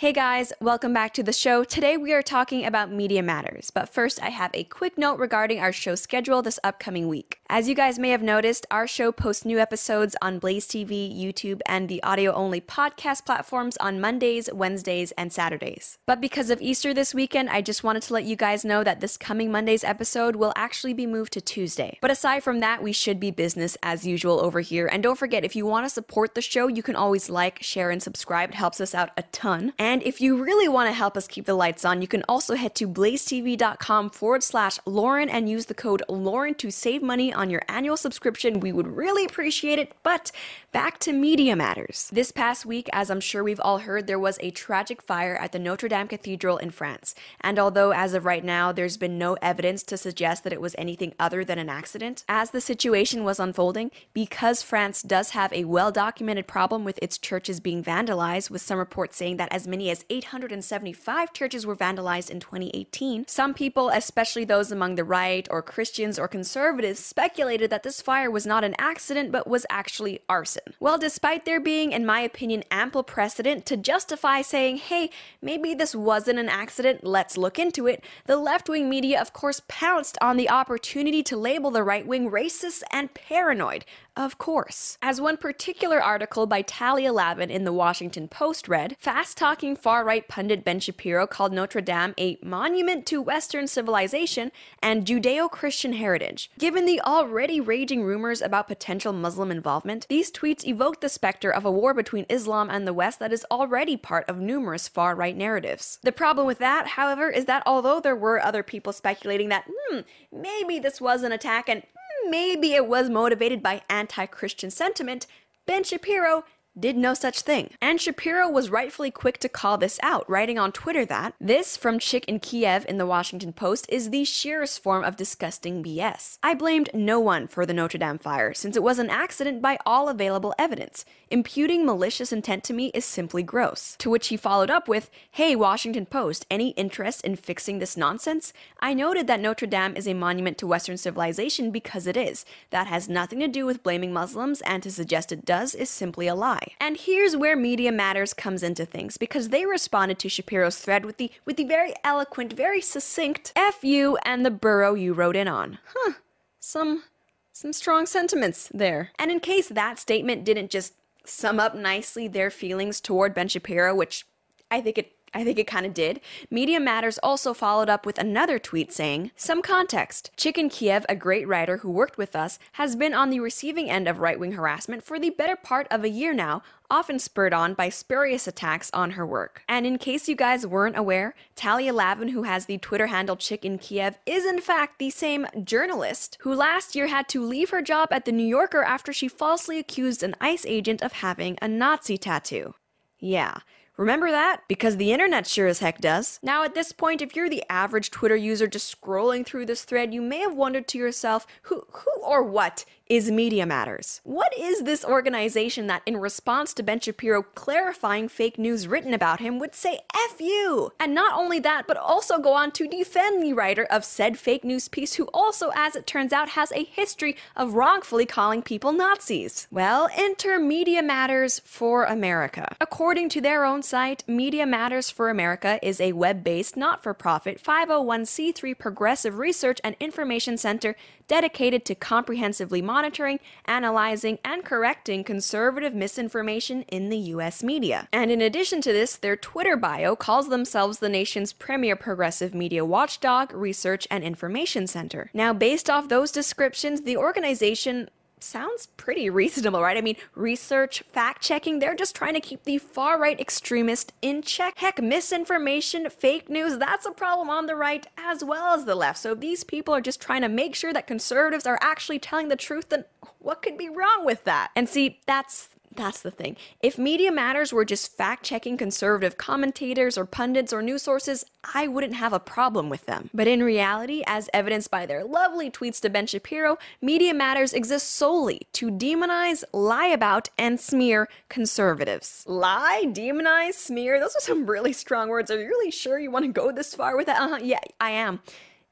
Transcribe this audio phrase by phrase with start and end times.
[0.00, 1.62] Hey guys, welcome back to the show.
[1.62, 5.60] Today we are talking about Media Matters, but first I have a quick note regarding
[5.60, 7.38] our show schedule this upcoming week.
[7.50, 11.60] As you guys may have noticed, our show posts new episodes on Blaze TV, YouTube,
[11.66, 15.98] and the audio only podcast platforms on Mondays, Wednesdays, and Saturdays.
[16.06, 19.00] But because of Easter this weekend, I just wanted to let you guys know that
[19.00, 21.98] this coming Monday's episode will actually be moved to Tuesday.
[22.00, 24.86] But aside from that, we should be business as usual over here.
[24.86, 27.90] And don't forget, if you want to support the show, you can always like, share,
[27.90, 28.50] and subscribe.
[28.50, 29.74] It helps us out a ton.
[29.78, 32.22] And and if you really want to help us keep the lights on, you can
[32.28, 37.34] also head to blazetv.com forward slash Lauren and use the code Lauren to save money
[37.34, 38.60] on your annual subscription.
[38.60, 39.92] We would really appreciate it.
[40.04, 40.30] But
[40.70, 42.08] back to Media Matters.
[42.12, 45.50] This past week, as I'm sure we've all heard, there was a tragic fire at
[45.50, 47.16] the Notre Dame Cathedral in France.
[47.40, 50.76] And although as of right now, there's been no evidence to suggest that it was
[50.78, 55.64] anything other than an accident, as the situation was unfolding, because France does have a
[55.64, 59.79] well documented problem with its churches being vandalized, with some reports saying that as many
[59.80, 63.24] many as 875 churches were vandalized in 2018.
[63.26, 68.30] Some people, especially those among the right or Christians or conservatives, speculated that this fire
[68.30, 70.74] was not an accident but was actually arson.
[70.80, 75.08] Well, despite there being, in my opinion, ample precedent to justify saying, hey,
[75.40, 79.62] maybe this wasn't an accident, let's look into it, the left wing media, of course,
[79.66, 84.98] pounced on the opportunity to label the right wing racist and paranoid, of course.
[85.02, 90.04] As one particular article by Talia Lavin in the Washington Post read, fast talking far
[90.04, 95.94] right pundit Ben Shapiro called Notre Dame a monument to Western civilization and Judeo Christian
[95.94, 96.50] heritage.
[96.58, 101.64] Given the already raging rumors about potential Muslim involvement, these tweets evoke the specter of
[101.64, 105.36] a war between Islam and the West that is already part of numerous far right
[105.36, 105.98] narratives.
[106.02, 110.00] The problem with that, however, is that although there were other people speculating that, hmm,
[110.32, 111.82] maybe this was an attack and
[112.28, 115.26] maybe it was motivated by anti Christian sentiment,
[115.66, 116.44] Ben Shapiro
[116.80, 117.70] did no such thing.
[117.80, 121.98] And Shapiro was rightfully quick to call this out, writing on Twitter that this from
[121.98, 126.38] Chick in Kiev in the Washington Post is the sheerest form of disgusting BS.
[126.42, 129.78] I blamed no one for the Notre Dame fire, since it was an accident by
[129.84, 131.04] all available evidence.
[131.30, 133.94] Imputing malicious intent to me is simply gross.
[133.98, 138.52] To which he followed up with, Hey, Washington Post, any interest in fixing this nonsense?
[138.80, 142.44] I noted that Notre Dame is a monument to Western civilization because it is.
[142.70, 146.26] That has nothing to do with blaming Muslims, and to suggest it does is simply
[146.26, 146.69] a lie.
[146.78, 151.16] And here's where Media Matters comes into things because they responded to Shapiro's thread with
[151.16, 155.48] the with the very eloquent, very succinct F you and the borough you wrote in
[155.48, 155.78] on.
[155.94, 156.14] Huh.
[156.58, 157.04] Some
[157.52, 159.10] some strong sentiments there.
[159.18, 160.94] And in case that statement didn't just
[161.24, 164.26] sum up nicely their feelings toward Ben Shapiro, which
[164.70, 166.20] I think it I think it kind of did.
[166.50, 170.32] Media Matters also followed up with another tweet saying, Some context.
[170.36, 173.88] Chick in Kiev, a great writer who worked with us, has been on the receiving
[173.88, 177.54] end of right wing harassment for the better part of a year now, often spurred
[177.54, 179.62] on by spurious attacks on her work.
[179.68, 183.64] And in case you guys weren't aware, Talia Lavin, who has the Twitter handle Chick
[183.64, 187.82] in Kiev, is in fact the same journalist who last year had to leave her
[187.82, 191.68] job at the New Yorker after she falsely accused an ICE agent of having a
[191.68, 192.74] Nazi tattoo.
[193.20, 193.58] Yeah,
[194.00, 194.62] Remember that?
[194.66, 196.40] Because the internet sure as heck does.
[196.42, 200.14] Now, at this point, if you're the average Twitter user just scrolling through this thread,
[200.14, 204.20] you may have wondered to yourself, who, who or what is Media Matters.
[204.22, 209.40] What is this organization that, in response to Ben Shapiro clarifying fake news written about
[209.40, 210.92] him, would say F you?
[211.00, 214.62] And not only that, but also go on to defend the writer of said fake
[214.62, 218.92] news piece, who also, as it turns out, has a history of wrongfully calling people
[218.92, 219.66] Nazis.
[219.72, 222.76] Well, enter Media Matters for America.
[222.80, 227.12] According to their own site, Media Matters for America is a web based, not for
[227.12, 230.94] profit 501c3 progressive research and information center
[231.30, 238.08] dedicated to comprehensively monitoring, analyzing, and correcting conservative misinformation in the US media.
[238.12, 242.84] And in addition to this, their Twitter bio calls themselves the nation's premier progressive media
[242.84, 245.30] watchdog, research, and information center.
[245.32, 248.10] Now, based off those descriptions, the organization
[248.42, 249.96] sounds pretty reasonable, right?
[249.96, 254.42] I mean, research, fact checking, they're just trying to keep the far right extremist in
[254.42, 254.74] check.
[254.76, 259.18] Heck, misinformation, fake news, that's a problem on the right as well as the left.
[259.18, 262.56] So these people are just trying to make sure that conservatives are actually telling the
[262.56, 263.04] truth, then
[263.38, 264.70] what could be wrong with that?
[264.76, 266.56] And see, that's that's the thing.
[266.82, 271.44] If Media Matters were just fact checking conservative commentators or pundits or news sources,
[271.74, 273.28] I wouldn't have a problem with them.
[273.34, 278.08] But in reality, as evidenced by their lovely tweets to Ben Shapiro, Media Matters exists
[278.08, 282.44] solely to demonize, lie about, and smear conservatives.
[282.46, 285.50] Lie, demonize, smear, those are some really strong words.
[285.50, 287.40] Are you really sure you want to go this far with that?
[287.40, 288.40] Uh-huh, yeah, I am.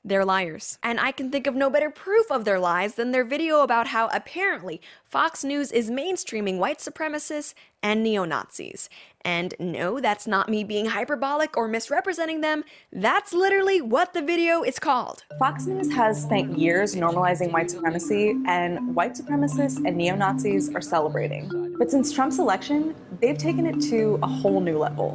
[0.05, 0.79] They're liars.
[0.83, 3.89] And I can think of no better proof of their lies than their video about
[3.89, 8.89] how apparently Fox News is mainstreaming white supremacists and neo Nazis.
[9.23, 12.65] And no, that's not me being hyperbolic or misrepresenting them.
[12.93, 15.25] That's literally what the video is called.
[15.39, 20.81] Fox News has spent years normalizing white supremacy, and white supremacists and neo Nazis are
[20.81, 21.75] celebrating.
[21.79, 25.13] But since Trump's election, they've taken it to a whole new level.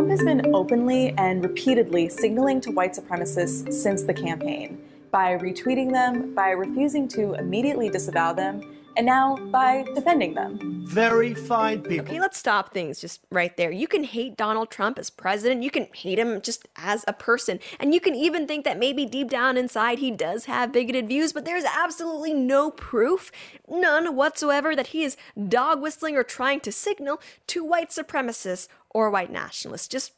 [0.00, 5.92] Trump has been openly and repeatedly signaling to white supremacists since the campaign by retweeting
[5.92, 8.62] them, by refusing to immediately disavow them,
[8.96, 10.86] and now by defending them.
[10.86, 12.06] Very fine people.
[12.06, 13.70] Okay, let's stop things just right there.
[13.70, 17.60] You can hate Donald Trump as president, you can hate him just as a person,
[17.78, 21.34] and you can even think that maybe deep down inside he does have bigoted views,
[21.34, 23.30] but there's absolutely no proof,
[23.68, 29.10] none whatsoever, that he is dog whistling or trying to signal to white supremacists or
[29.10, 29.88] white nationalists.
[29.88, 30.12] Just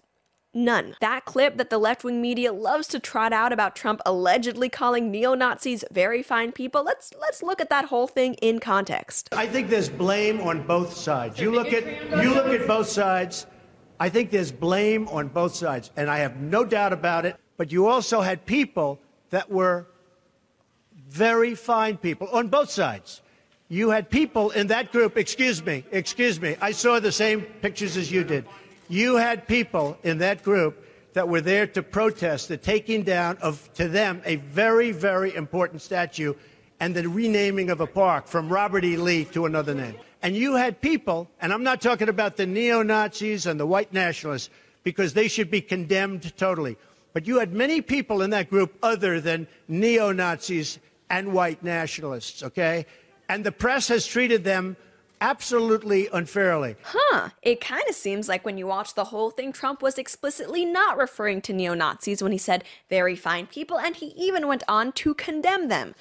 [0.55, 0.97] None.
[1.01, 5.11] That clip that the left wing media loves to trot out about Trump allegedly calling
[5.11, 9.31] neo Nazis very fine people, let's let's look at that whole thing in context.
[9.33, 11.41] I think there's blame on both sides.
[11.41, 11.87] You look at
[12.23, 13.47] you look at both sides.
[13.99, 17.37] I think there's blame on both sides, and I have no doubt about it.
[17.57, 19.87] But you also had people that were
[21.09, 23.23] very fine people on both sides.
[23.69, 27.97] You had people in that group, excuse me, excuse me, I saw the same pictures
[27.97, 28.45] as you did.
[28.93, 33.73] You had people in that group that were there to protest the taking down of,
[33.73, 36.35] to them, a very, very important statue
[36.79, 38.99] and the renaming of a park from Robert E.
[38.99, 39.95] Lee to another name.
[40.21, 43.95] And you had people, and I'm not talking about the neo Nazis and the white
[43.95, 44.51] nationalists,
[44.83, 46.77] because they should be condemned totally.
[47.15, 50.79] But you had many people in that group other than neo Nazis
[51.09, 52.85] and white nationalists, okay?
[53.27, 54.77] And the press has treated them
[55.23, 56.75] absolutely unfairly.
[56.83, 57.31] Huh.
[57.43, 60.99] It kind of seems like when you watch the whole thing, Trump was explicitly not
[60.99, 64.93] referring to neo Nazis when he said very fine people, and he even went on
[64.93, 65.95] to condemn them.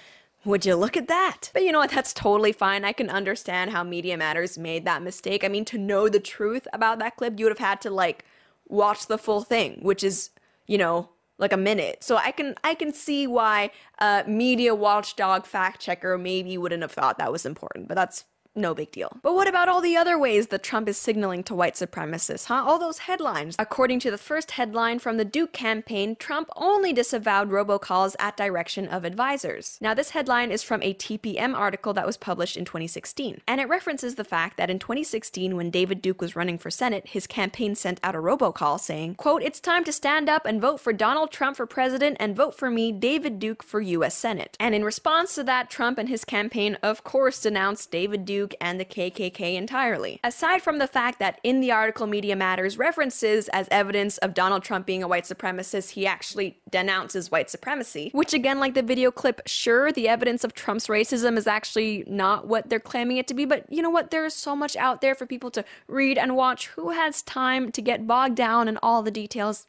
[0.43, 1.51] Would you look at that?
[1.53, 1.91] But you know what?
[1.91, 2.83] That's totally fine.
[2.83, 5.43] I can understand how Media Matters made that mistake.
[5.43, 8.25] I mean, to know the truth about that clip, you would have had to, like,
[8.67, 10.31] watch the full thing, which is,
[10.65, 12.03] you know, like a minute.
[12.03, 16.91] So I can I can see why a media watchdog fact checker maybe wouldn't have
[16.91, 18.25] thought that was important, but that's
[18.55, 19.17] no big deal.
[19.21, 22.63] But what about all the other ways that Trump is signaling to white supremacists, huh?
[22.65, 23.55] All those headlines.
[23.57, 28.87] According to the first headline from the Duke campaign, Trump only disavowed robocalls at direction
[28.87, 29.77] of advisors.
[29.79, 33.69] Now, this headline is from a TPM article that was published in 2016, and it
[33.69, 37.75] references the fact that in 2016, when David Duke was running for Senate, his campaign
[37.75, 41.31] sent out a robocall saying, quote, It's time to stand up and vote for Donald
[41.31, 44.57] Trump for president and vote for me, David Duke, for US Senate.
[44.59, 48.55] And in response to that, Trump and his campaign, of course, denounced David Duke Duke
[48.59, 50.19] and the KKK entirely.
[50.23, 54.63] Aside from the fact that in the article Media Matters references as evidence of Donald
[54.63, 59.11] Trump being a white supremacist, he actually denounces white supremacy, which again, like the video
[59.11, 63.35] clip, sure, the evidence of Trump's racism is actually not what they're claiming it to
[63.35, 64.09] be, but you know what?
[64.09, 66.67] There's so much out there for people to read and watch.
[66.69, 69.67] Who has time to get bogged down in all the details?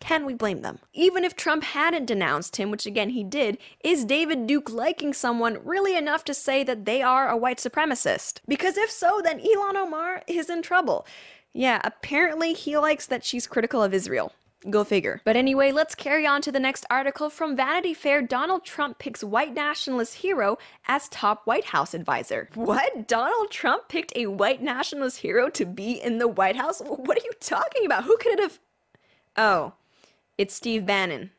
[0.00, 0.78] Can we blame them?
[0.92, 5.58] Even if Trump hadn't denounced him, which again he did, is David Duke liking someone
[5.64, 8.40] really enough to say that they are a white supremacist?
[8.46, 11.06] Because if so, then Ilhan Omar is in trouble.
[11.52, 14.32] Yeah, apparently he likes that she's critical of Israel.
[14.70, 15.20] Go figure.
[15.24, 18.22] But anyway, let's carry on to the next article from Vanity Fair.
[18.22, 20.56] Donald Trump picks white nationalist hero
[20.88, 22.48] as top White House advisor.
[22.54, 23.06] What?
[23.06, 26.80] Donald Trump picked a white nationalist hero to be in the White House?
[26.80, 28.04] What are you talking about?
[28.04, 28.58] Who could it have?
[29.36, 29.74] Oh,
[30.38, 31.30] it's Steve Bannon.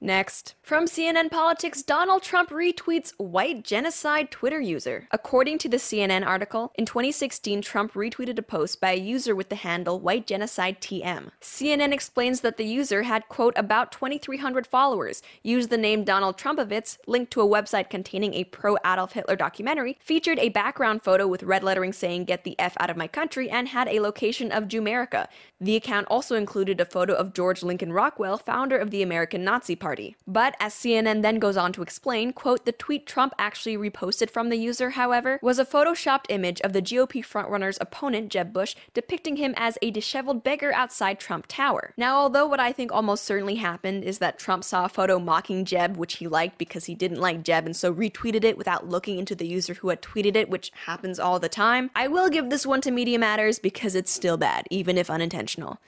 [0.00, 0.54] Next.
[0.60, 5.08] From CNN Politics, Donald Trump retweets white genocide Twitter user.
[5.10, 9.48] According to the CNN article, in 2016, Trump retweeted a post by a user with
[9.48, 11.30] the handle white genocide TM.
[11.40, 16.98] CNN explains that the user had, quote, about 2,300 followers, used the name Donald Trumpovitz,
[17.06, 21.42] linked to a website containing a pro Adolf Hitler documentary, featured a background photo with
[21.42, 24.64] red lettering saying get the F out of my country, and had a location of
[24.64, 25.26] Jewmerica.
[25.58, 29.74] The account also included a photo of George Lincoln Rockwell, founder of the American Nazi
[29.74, 29.85] Party.
[30.26, 34.48] But as CNN then goes on to explain, quote, the tweet Trump actually reposted from
[34.48, 39.36] the user, however, was a photoshopped image of the GOP frontrunner's opponent, Jeb Bush, depicting
[39.36, 41.92] him as a disheveled beggar outside Trump Tower.
[41.96, 45.64] Now, although what I think almost certainly happened is that Trump saw a photo mocking
[45.64, 49.18] Jeb, which he liked because he didn't like Jeb and so retweeted it without looking
[49.18, 52.50] into the user who had tweeted it, which happens all the time, I will give
[52.50, 55.78] this one to Media Matters because it's still bad, even if unintentional.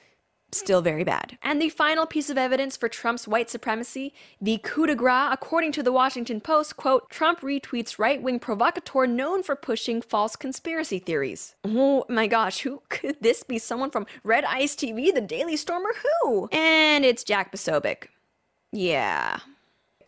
[0.52, 1.38] Still very bad.
[1.42, 5.72] And the final piece of evidence for Trump's white supremacy, the coup de grace, according
[5.72, 11.54] to the Washington Post, quote, Trump retweets right-wing provocateur known for pushing false conspiracy theories.
[11.64, 13.58] Oh my gosh, who could this be?
[13.58, 16.48] Someone from Red Ice TV, The Daily Stormer, who?
[16.52, 18.08] And it's Jack Posobiec.
[18.72, 19.40] Yeah.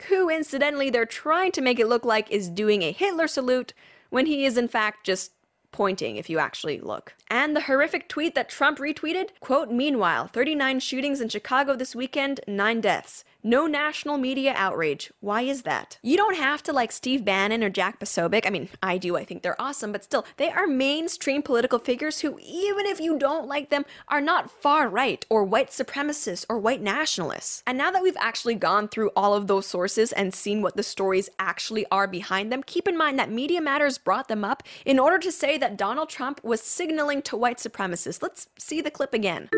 [0.09, 3.75] Who, incidentally, they're trying to make it look like is doing a Hitler salute
[4.09, 5.33] when he is in fact just
[5.73, 7.15] pointing if you actually look.
[7.29, 12.41] And the horrific tweet that Trump retweeted, quote, meanwhile, 39 shootings in Chicago this weekend,
[12.47, 13.25] 9 deaths.
[13.43, 15.11] No national media outrage.
[15.21, 15.99] Why is that?
[16.03, 18.47] You don't have to like Steve Bannon or Jack Posobiec.
[18.47, 19.17] I mean, I do.
[19.17, 23.19] I think they're awesome, but still, they are mainstream political figures who, even if you
[23.19, 27.63] don't like them, are not far right or white supremacists or white nationalists.
[27.67, 30.83] And now that we've actually gone through all of those sources and seen what the
[30.83, 34.99] stories actually are behind them, keep in mind that Media Matters brought them up in
[34.99, 38.23] order to say that Donald Trump was signaling to white supremacists.
[38.23, 39.49] Let's see the clip again.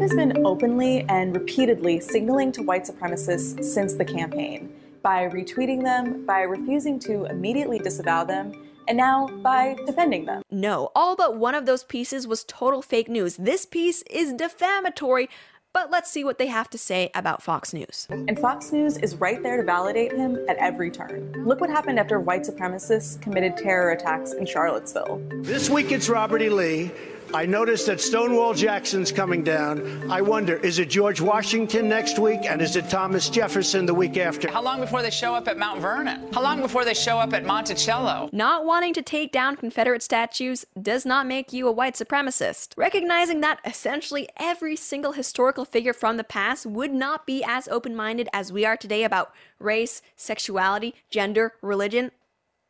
[0.00, 5.82] Trump has been openly and repeatedly signaling to white supremacists since the campaign by retweeting
[5.82, 8.50] them, by refusing to immediately disavow them,
[8.88, 10.42] and now by defending them.
[10.50, 13.36] No, all but one of those pieces was total fake news.
[13.36, 15.28] This piece is defamatory.
[15.72, 18.08] But let's see what they have to say about Fox News.
[18.10, 21.32] And Fox News is right there to validate him at every turn.
[21.46, 25.22] Look what happened after white supremacists committed terror attacks in Charlottesville.
[25.42, 26.48] This week it's Robert E.
[26.48, 26.90] Lee.
[27.32, 30.10] I noticed that Stonewall Jackson's coming down.
[30.10, 34.16] I wonder, is it George Washington next week and is it Thomas Jefferson the week
[34.16, 34.50] after?
[34.50, 36.32] How long before they show up at Mount Vernon?
[36.32, 38.30] How long before they show up at Monticello?
[38.32, 42.72] Not wanting to take down Confederate statues does not make you a white supremacist.
[42.76, 47.94] Recognizing that essentially every single historical figure from the past would not be as open
[47.94, 52.10] minded as we are today about race, sexuality, gender, religion,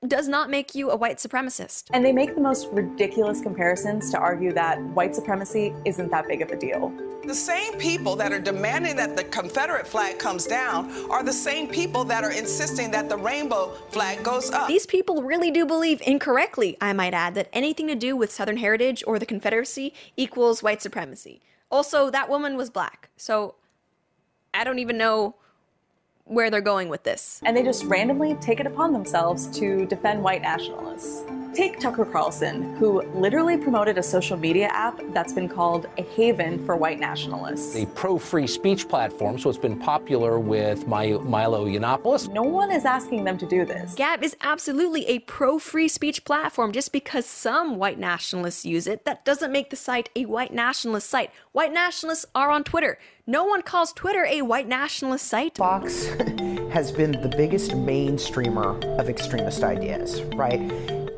[0.08, 1.84] does not make you a white supremacist.
[1.92, 6.40] And they make the most ridiculous comparisons to argue that white supremacy isn't that big
[6.40, 6.90] of a deal.
[7.26, 11.68] The same people that are demanding that the Confederate flag comes down are the same
[11.68, 14.68] people that are insisting that the rainbow flag goes up.
[14.68, 18.56] These people really do believe incorrectly, I might add, that anything to do with Southern
[18.56, 21.42] heritage or the Confederacy equals white supremacy.
[21.70, 23.54] Also, that woman was black, so
[24.54, 25.34] I don't even know
[26.30, 27.40] where they're going with this.
[27.44, 31.24] And they just randomly take it upon themselves to defend white nationalists.
[31.54, 36.64] Take Tucker Carlson, who literally promoted a social media app that's been called a haven
[36.64, 37.74] for white nationalists.
[37.74, 42.32] A pro free speech platform, so it's been popular with My- Milo Yiannopoulos.
[42.32, 43.94] No one is asking them to do this.
[43.94, 46.70] Gab is absolutely a pro free speech platform.
[46.70, 51.10] Just because some white nationalists use it, that doesn't make the site a white nationalist
[51.10, 51.32] site.
[51.50, 52.96] White nationalists are on Twitter.
[53.26, 55.56] No one calls Twitter a white nationalist site.
[55.56, 56.06] Fox
[56.70, 60.60] has been the biggest mainstreamer of extremist ideas, right?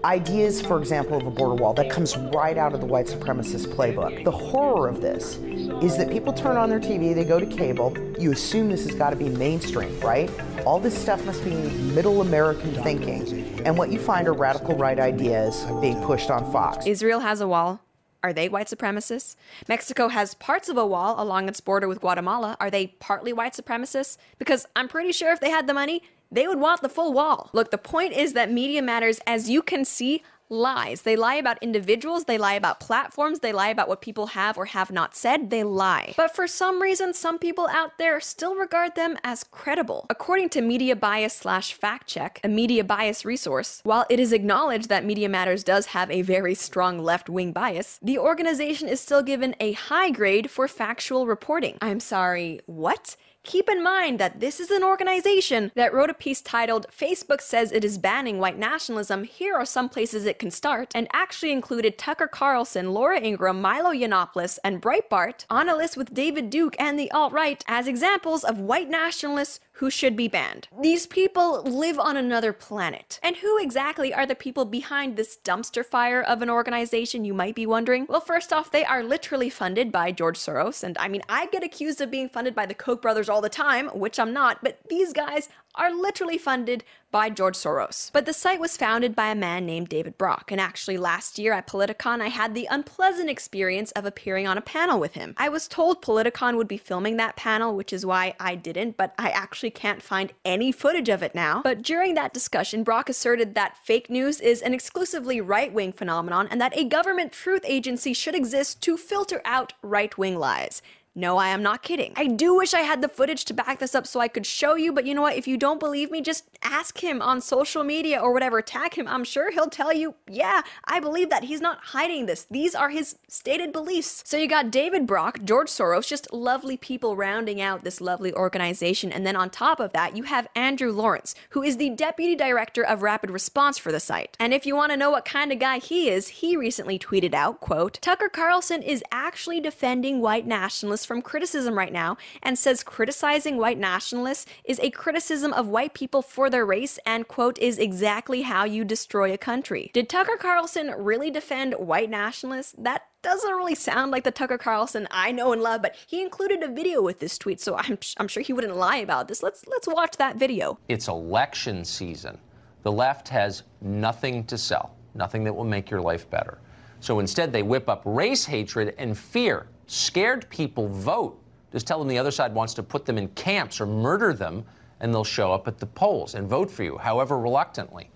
[0.04, 3.66] Ideas, for example, of a border wall that comes right out of the white supremacist
[3.68, 4.24] playbook.
[4.24, 7.96] The horror of this is that people turn on their TV, they go to cable,
[8.18, 10.28] you assume this has got to be mainstream, right?
[10.66, 11.54] All this stuff must be
[11.94, 13.60] middle American thinking.
[13.64, 16.84] And what you find are radical right ideas being pushed on Fox.
[16.84, 17.80] Israel has a wall.
[18.24, 19.36] Are they white supremacists?
[19.68, 22.56] Mexico has parts of a wall along its border with Guatemala.
[22.58, 24.16] Are they partly white supremacists?
[24.38, 27.50] Because I'm pretty sure if they had the money, they would want the full wall.
[27.52, 30.22] Look, the point is that Media Matters, as you can see,
[30.52, 31.02] lies.
[31.02, 34.66] They lie about individuals, they lie about platforms, they lie about what people have or
[34.66, 36.14] have not said, they lie.
[36.16, 40.06] But for some reason, some people out there still regard them as credible.
[40.10, 44.88] According to Media Bias slash Fact Check, a media bias resource, while it is acknowledged
[44.90, 49.22] that Media Matters does have a very strong left wing bias, the organization is still
[49.22, 51.78] given a high grade for factual reporting.
[51.80, 53.16] I'm sorry, what?
[53.44, 57.72] Keep in mind that this is an organization that wrote a piece titled Facebook Says
[57.72, 61.98] It Is Banning White Nationalism, Here Are Some Places It Can Start, and actually included
[61.98, 66.96] Tucker Carlson, Laura Ingraham, Milo Yiannopoulos, and Breitbart on a list with David Duke and
[66.96, 70.68] the alt right as examples of white nationalists who should be banned.
[70.80, 73.18] These people live on another planet.
[73.22, 77.54] And who exactly are the people behind this dumpster fire of an organization, you might
[77.54, 78.06] be wondering?
[78.08, 80.84] Well, first off, they are literally funded by George Soros.
[80.84, 83.48] And I mean, I get accused of being funded by the Koch brothers all the
[83.48, 88.10] time, which I'm not, but these guys are literally funded by George Soros.
[88.12, 91.52] But the site was founded by a man named David Brock, and actually last year
[91.52, 95.34] at Politicon, I had the unpleasant experience of appearing on a panel with him.
[95.36, 99.14] I was told Politicon would be filming that panel, which is why I didn't, but
[99.18, 101.60] I actually can't find any footage of it now.
[101.62, 106.48] But during that discussion, Brock asserted that fake news is an exclusively right wing phenomenon
[106.50, 110.80] and that a government truth agency should exist to filter out right wing lies.
[111.14, 112.14] No, I am not kidding.
[112.16, 114.76] I do wish I had the footage to back this up so I could show
[114.76, 115.36] you, but you know what?
[115.36, 119.06] If you don't believe me, just ask him on social media or whatever, tag him.
[119.06, 121.44] I'm sure he'll tell you, yeah, I believe that.
[121.44, 122.46] He's not hiding this.
[122.50, 124.22] These are his stated beliefs.
[124.24, 129.12] So you got David Brock, George Soros, just lovely people rounding out this lovely organization.
[129.12, 132.82] And then on top of that, you have Andrew Lawrence, who is the deputy director
[132.82, 134.34] of rapid response for the site.
[134.40, 137.34] And if you want to know what kind of guy he is, he recently tweeted
[137.34, 142.82] out, quote, Tucker Carlson is actually defending white nationalists from criticism right now and says
[142.82, 147.78] criticizing white nationalists is a criticism of white people for their race and, quote, is
[147.78, 149.90] exactly how you destroy a country.
[149.92, 152.74] Did Tucker Carlson really defend white nationalists?
[152.78, 156.62] That doesn't really sound like the Tucker Carlson I know and love, but he included
[156.62, 159.42] a video with this tweet, so I'm, I'm sure he wouldn't lie about this.
[159.42, 160.78] Let's let's watch that video.
[160.88, 162.38] It's election season.
[162.82, 166.58] The left has nothing to sell, nothing that will make your life better.
[166.98, 171.38] So instead, they whip up race hatred and fear Scared people vote.
[171.72, 174.64] Just tell them the other side wants to put them in camps or murder them,
[175.00, 178.10] and they'll show up at the polls and vote for you, however reluctantly.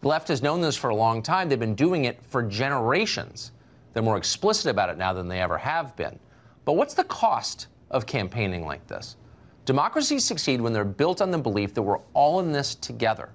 [0.00, 1.48] The left has known this for a long time.
[1.48, 3.52] They've been doing it for generations.
[3.92, 6.18] They're more explicit about it now than they ever have been.
[6.64, 9.16] But what's the cost of campaigning like this?
[9.64, 13.30] Democracies succeed when they're built on the belief that we're all in this together.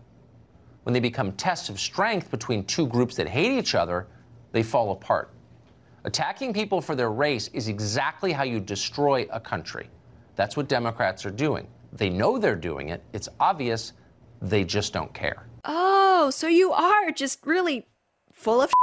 [0.84, 4.08] When they become tests of strength between two groups that hate each other,
[4.52, 5.32] they fall apart.
[6.06, 9.90] Attacking people for their race is exactly how you destroy a country.
[10.36, 11.68] That's what Democrats are doing.
[11.94, 13.02] They know they're doing it.
[13.14, 13.94] It's obvious.
[14.42, 15.48] They just don't care.
[15.64, 17.88] Oh, so you are just really
[18.34, 18.74] full of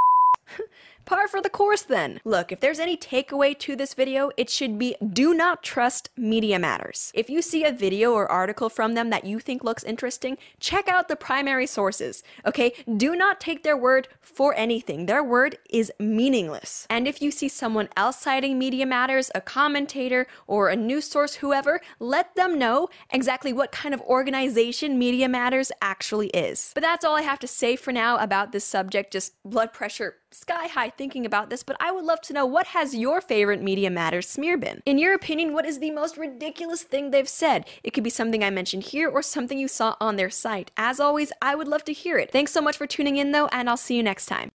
[1.05, 2.19] Par for the course then.
[2.23, 6.59] Look, if there's any takeaway to this video, it should be do not trust Media
[6.59, 7.11] Matters.
[7.15, 10.87] If you see a video or article from them that you think looks interesting, check
[10.87, 12.73] out the primary sources, okay?
[12.97, 15.05] Do not take their word for anything.
[15.05, 16.87] Their word is meaningless.
[16.89, 21.35] And if you see someone else citing Media Matters, a commentator or a news source,
[21.35, 26.71] whoever, let them know exactly what kind of organization Media Matters actually is.
[26.73, 30.15] But that's all I have to say for now about this subject, just blood pressure
[30.31, 33.61] sky high thinking about this, but I would love to know what has your favorite
[33.61, 34.81] Media Matters smear been?
[34.85, 37.65] In your opinion, what is the most ridiculous thing they've said?
[37.83, 40.71] It could be something I mentioned here or something you saw on their site.
[40.75, 42.31] As always, I would love to hear it.
[42.31, 44.49] Thanks so much for tuning in though, and I'll see you next time.